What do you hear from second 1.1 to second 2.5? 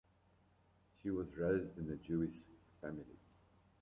was raised in a Jewish